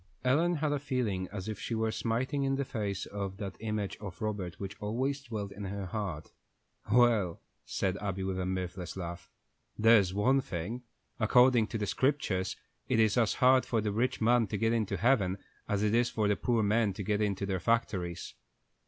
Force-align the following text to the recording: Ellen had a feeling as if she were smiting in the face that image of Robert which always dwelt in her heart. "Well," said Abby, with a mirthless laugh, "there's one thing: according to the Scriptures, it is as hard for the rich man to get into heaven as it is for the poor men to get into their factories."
Ellen 0.25 0.55
had 0.55 0.71
a 0.71 0.79
feeling 0.79 1.27
as 1.31 1.47
if 1.47 1.59
she 1.59 1.75
were 1.75 1.91
smiting 1.91 2.41
in 2.43 2.55
the 2.55 2.65
face 2.65 3.03
that 3.11 3.55
image 3.59 3.97
of 3.97 4.19
Robert 4.19 4.59
which 4.59 4.75
always 4.79 5.21
dwelt 5.21 5.51
in 5.51 5.65
her 5.65 5.85
heart. 5.85 6.31
"Well," 6.91 7.39
said 7.65 7.97
Abby, 7.97 8.23
with 8.23 8.39
a 8.39 8.45
mirthless 8.47 8.97
laugh, 8.97 9.29
"there's 9.77 10.11
one 10.11 10.41
thing: 10.41 10.81
according 11.19 11.67
to 11.67 11.77
the 11.77 11.85
Scriptures, 11.85 12.55
it 12.89 12.99
is 12.99 13.15
as 13.15 13.35
hard 13.35 13.63
for 13.63 13.79
the 13.79 13.91
rich 13.91 14.19
man 14.19 14.47
to 14.47 14.57
get 14.57 14.73
into 14.73 14.97
heaven 14.97 15.37
as 15.69 15.83
it 15.83 15.93
is 15.93 16.09
for 16.09 16.27
the 16.27 16.35
poor 16.35 16.63
men 16.63 16.93
to 16.93 17.03
get 17.03 17.21
into 17.21 17.45
their 17.45 17.59
factories." 17.59 18.33